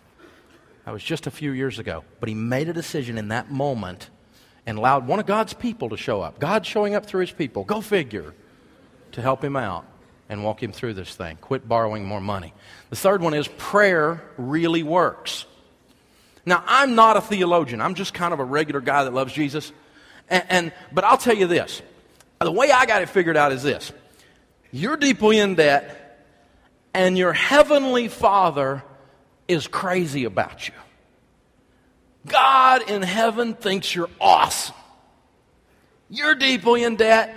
[0.89, 2.04] That was just a few years ago.
[2.19, 4.10] But he made a decision in that moment
[4.65, 6.39] and allowed one of God's people to show up.
[6.39, 8.34] God showing up through his people, go figure,
[9.12, 9.86] to help him out
[10.30, 11.38] and walk him through this thing.
[11.41, 12.56] Quit borrowing more money.
[12.89, 15.45] The third one is prayer really works.
[16.43, 17.82] Now, I'm not a theologian.
[17.82, 19.71] I'm just kind of a regular guy that loves Jesus.
[20.28, 21.84] And, and but I'll tell you this.
[22.41, 23.91] The way I got it figured out is this.
[24.71, 26.25] You're deeply in debt
[26.95, 28.84] and your heavenly Father
[29.49, 30.73] is crazy about you.
[32.27, 34.75] God in heaven thinks you're awesome.
[36.09, 37.35] You're deeply in debt.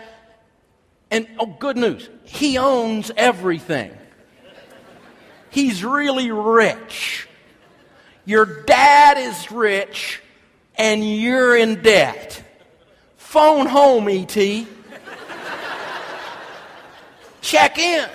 [1.11, 3.93] And oh, good news, He owns everything.
[5.51, 7.29] He's really rich.
[8.25, 10.23] Your dad is rich,
[10.77, 12.43] and you're in debt.
[13.17, 14.67] Phone home, E.T.
[17.43, 18.09] Check in.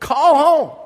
[0.00, 0.85] Call home.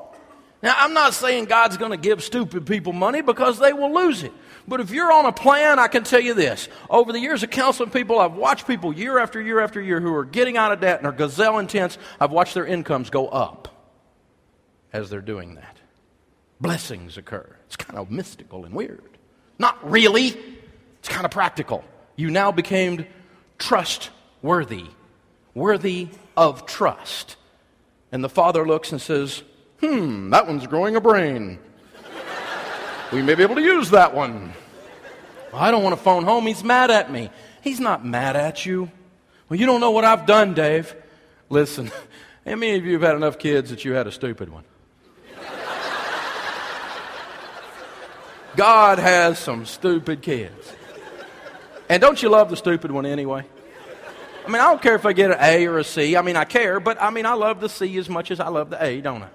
[0.63, 4.21] Now, I'm not saying God's going to give stupid people money because they will lose
[4.21, 4.31] it.
[4.67, 6.69] But if you're on a plan, I can tell you this.
[6.89, 10.13] Over the years of counseling people, I've watched people year after year after year who
[10.13, 11.97] are getting out of debt and are gazelle intense.
[12.19, 13.69] I've watched their incomes go up
[14.93, 15.77] as they're doing that.
[16.59, 17.55] Blessings occur.
[17.65, 19.17] It's kind of mystical and weird.
[19.57, 20.37] Not really,
[20.99, 21.83] it's kind of practical.
[22.15, 23.07] You now became
[23.57, 24.85] trustworthy,
[25.55, 27.35] worthy of trust.
[28.11, 29.41] And the father looks and says,
[29.81, 31.59] Hmm, that one's growing a brain.
[33.11, 34.53] We may be able to use that one.
[35.53, 36.47] I don't want to phone home.
[36.47, 37.29] He's mad at me.
[37.61, 38.89] He's not mad at you.
[39.49, 40.95] Well, you don't know what I've done, Dave.
[41.49, 41.87] Listen,
[42.45, 44.63] how many of you have had enough kids that you had a stupid one?
[48.55, 50.73] God has some stupid kids.
[51.89, 53.45] And don't you love the stupid one anyway?
[54.45, 56.15] I mean, I don't care if I get an A or a C.
[56.15, 58.47] I mean, I care, but I mean, I love the C as much as I
[58.47, 59.29] love the A, don't I?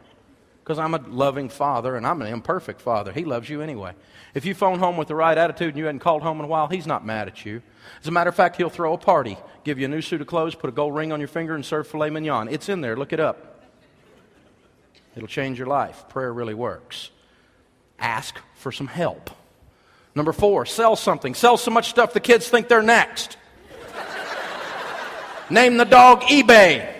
[0.66, 3.12] Because I'm a loving father and I'm an imperfect father.
[3.12, 3.92] He loves you anyway.
[4.34, 6.48] If you phone home with the right attitude and you hadn't called home in a
[6.48, 7.62] while, he's not mad at you.
[8.00, 10.26] As a matter of fact, he'll throw a party, give you a new suit of
[10.26, 12.48] clothes, put a gold ring on your finger, and serve filet mignon.
[12.48, 12.96] It's in there.
[12.96, 13.62] Look it up.
[15.14, 16.04] It'll change your life.
[16.08, 17.10] Prayer really works.
[18.00, 19.30] Ask for some help.
[20.16, 21.34] Number four, sell something.
[21.34, 23.36] Sell so much stuff the kids think they're next.
[25.48, 26.95] Name the dog eBay.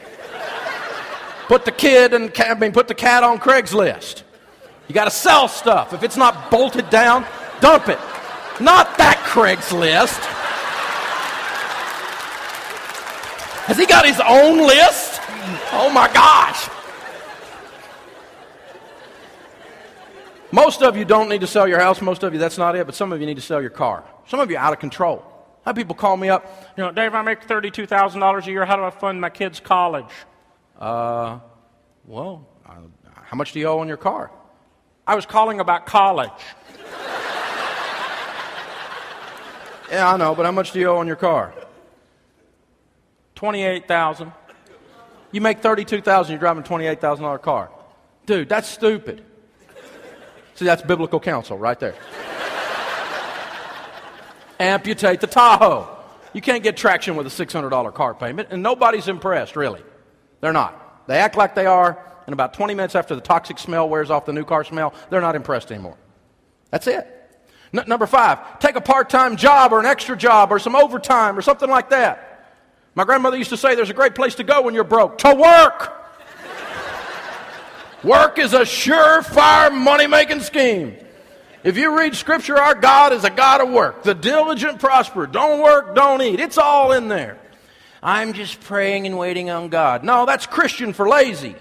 [1.49, 4.23] Put the kid and I mean, put the cat on Craigslist.
[4.89, 5.93] You got to sell stuff.
[5.93, 7.27] If it's not bolted down,
[7.61, 7.99] dump it.
[8.61, 10.19] Not that Craigslist.
[13.67, 15.21] Has he got his own list?
[15.73, 16.69] Oh my gosh.
[20.53, 22.01] Most of you don't need to sell your house.
[22.01, 22.87] Most of you, that's not it.
[22.87, 24.05] But some of you need to sell your car.
[24.29, 25.25] Some of you are out of control.
[25.65, 28.65] How people call me up, you know, Dave, I make $32,000 a year.
[28.65, 30.07] How do I fund my kids' college?
[30.79, 31.41] Uh,
[32.05, 32.75] well, uh,
[33.23, 34.31] how much do you owe on your car?
[35.07, 36.31] I was calling about college.
[39.91, 41.55] yeah, I know, but how much do you owe on your car?
[43.37, 44.33] 28,000.
[45.33, 47.71] You make 32,000, you're driving a $28,000 car.
[48.27, 49.23] Dude, that's stupid.
[50.55, 51.95] See, that's biblical counsel right there.
[54.59, 55.89] Amputate the Tahoe.
[56.33, 59.83] You can't get traction with a $600 car payment, and nobody's impressed, really.
[60.41, 61.07] They're not.
[61.07, 64.27] They act like they are, and about 20 minutes after the toxic smell wears off
[64.27, 65.97] the new car smell, they're not impressed anymore.
[66.71, 67.13] That's it.
[67.75, 71.39] N- number five, take a part time job or an extra job or some overtime
[71.39, 72.27] or something like that.
[72.95, 75.35] My grandmother used to say there's a great place to go when you're broke to
[75.35, 75.93] work.
[78.05, 80.97] work is a surefire money making scheme.
[81.63, 84.03] If you read scripture, our God is a God of work.
[84.05, 85.27] The diligent prosper.
[85.27, 86.41] Don't work, don't eat.
[86.41, 87.39] It's all in there.
[88.07, 90.05] I'm just praying and waiting on God.
[90.05, 91.57] No, that's Christian for lazy.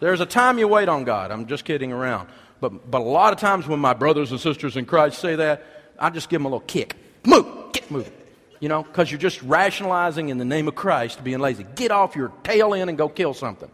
[0.00, 1.30] There's a time you wait on God.
[1.30, 2.30] I'm just kidding around.
[2.58, 5.66] But, but a lot of times when my brothers and sisters in Christ say that,
[5.98, 6.96] I just give them a little kick.
[7.26, 8.14] Move, get moving.
[8.60, 11.66] You know, because you're just rationalizing in the name of Christ being lazy.
[11.74, 13.70] Get off your tail end and go kill something.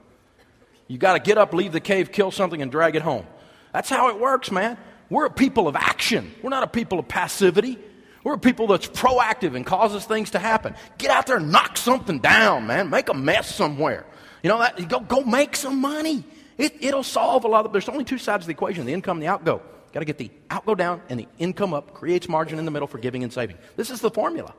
[0.88, 3.24] You got to get up, leave the cave, kill something, and drag it home.
[3.72, 4.76] That's how it works, man.
[5.10, 6.34] We're a people of action.
[6.42, 7.78] We're not a people of passivity.
[8.22, 10.74] We're people that's proactive and causes things to happen.
[10.98, 12.90] Get out there and knock something down, man.
[12.90, 14.06] Make a mess somewhere.
[14.42, 16.24] You know that go go make some money.
[16.58, 17.72] It, it'll solve a lot of.
[17.72, 19.62] There's only two sides of the equation: the income and the outgo.
[19.92, 21.94] Got to get the outgo down and the income up.
[21.94, 23.56] Creates margin in the middle for giving and saving.
[23.76, 24.54] This is the formula.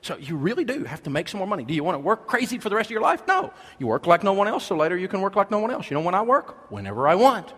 [0.00, 1.64] So you really do have to make some more money.
[1.64, 3.22] Do you want to work crazy for the rest of your life?
[3.26, 3.52] No.
[3.78, 5.88] You work like no one else, so later you can work like no one else.
[5.88, 6.70] You know when I work?
[6.70, 7.52] Whenever I want.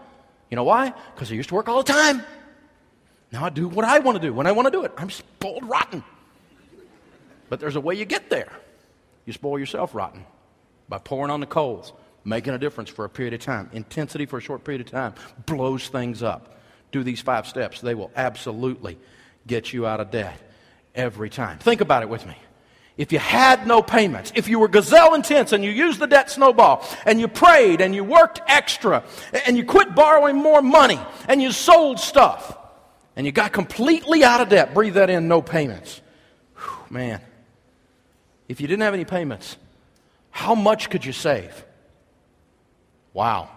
[0.51, 0.93] You know why?
[1.15, 2.23] Because I used to work all the time.
[3.33, 4.93] Now I do what I want to do when I want to do it.
[4.97, 6.05] I'm spoiled rotten.
[7.49, 8.53] But there's a way you get there.
[9.25, 10.25] You spoil yourself rotten
[10.89, 11.93] by pouring on the coals,
[12.25, 13.71] making a difference for a period of time.
[13.73, 15.15] Intensity for a short period of time
[15.47, 16.61] blows things up.
[16.93, 18.99] Do these five steps, they will absolutely
[19.47, 20.39] get you out of debt
[20.95, 21.59] every time.
[21.59, 22.37] Think about it with me.
[22.97, 26.31] If you had no payments, if you were gazelle intense and you used the debt
[26.31, 29.05] snowball and you prayed and you worked extra
[29.45, 30.99] and you quit borrowing more money
[31.29, 32.57] and you sold stuff
[33.17, 36.01] and you got completely out of debt, breathe that in, no payments.
[36.57, 37.21] Whew, man,
[38.47, 39.57] if you didn't have any payments,
[40.31, 41.65] how much could you save?
[43.15, 43.49] Wow.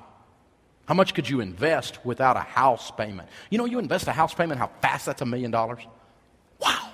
[0.86, 3.28] How much could you invest without a house payment?
[3.50, 5.86] You know, you invest a house payment, how fast that's a million dollars?
[6.60, 6.90] Wow.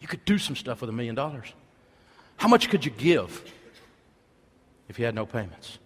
[0.00, 1.46] You could do some stuff with a million dollars.
[2.36, 3.44] How much could you give
[4.88, 5.78] if you had no payments?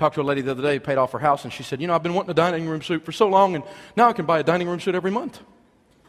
[0.00, 1.86] Talked to a lady the other day, paid off her house, and she said, You
[1.86, 3.62] know, I've been wanting a dining room suite for so long, and
[3.96, 5.42] now I can buy a dining room suite every month.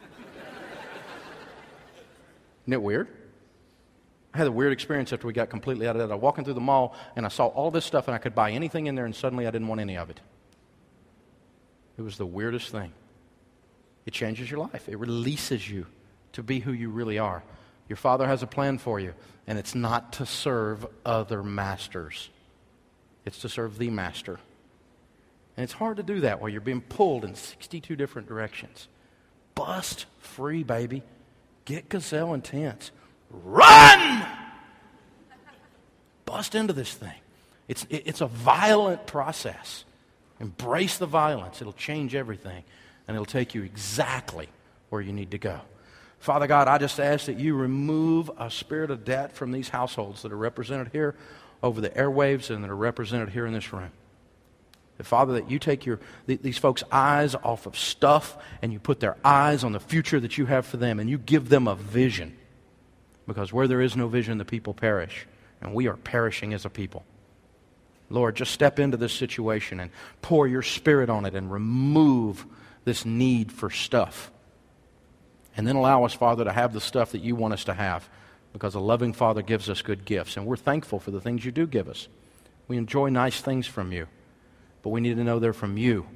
[2.62, 3.08] Isn't it weird?
[4.32, 6.10] I had a weird experience after we got completely out of that.
[6.10, 8.34] I was walking through the mall and I saw all this stuff and I could
[8.34, 10.20] buy anything in there and suddenly I didn't want any of it.
[11.98, 12.94] It was the weirdest thing.
[14.06, 15.84] It changes your life, it releases you
[16.32, 17.42] to be who you really are.
[17.90, 19.12] Your Father has a plan for you,
[19.46, 22.30] and it's not to serve other masters,
[23.24, 24.38] it's to serve the Master.
[25.56, 28.88] And it's hard to do that while you're being pulled in 62 different directions.
[29.54, 31.02] Bust free, baby.
[31.64, 32.90] Get gazelle intense.
[33.30, 34.26] Run!
[36.24, 37.12] Bust into this thing.
[37.68, 39.84] It's, it's a violent process.
[40.40, 42.64] Embrace the violence, it'll change everything,
[43.06, 44.48] and it'll take you exactly
[44.88, 45.60] where you need to go.
[46.18, 50.22] Father God, I just ask that you remove a spirit of debt from these households
[50.22, 51.14] that are represented here
[51.62, 53.92] over the airwaves and that are represented here in this room.
[54.98, 59.00] That, Father, that you take your, these folks' eyes off of stuff and you put
[59.00, 61.74] their eyes on the future that you have for them and you give them a
[61.74, 62.36] vision.
[63.26, 65.26] Because where there is no vision, the people perish.
[65.60, 67.04] And we are perishing as a people.
[68.10, 69.90] Lord, just step into this situation and
[70.20, 72.44] pour your spirit on it and remove
[72.84, 74.30] this need for stuff.
[75.56, 78.08] And then allow us, Father, to have the stuff that you want us to have
[78.52, 80.36] because a loving Father gives us good gifts.
[80.36, 82.08] And we're thankful for the things you do give us.
[82.68, 84.06] We enjoy nice things from you,
[84.82, 86.06] but we need to know they're from you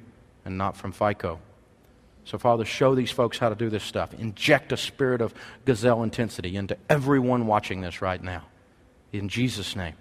[0.45, 1.39] and not from FICO.
[2.25, 4.13] So, Father, show these folks how to do this stuff.
[4.13, 5.33] Inject a spirit of
[5.65, 8.43] gazelle intensity into everyone watching this right now.
[9.13, 9.95] In Jesus' name,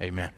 [0.00, 0.30] amen.